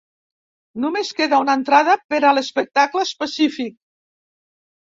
[0.85, 3.77] Només queda una entrada per a l'espectacle específic.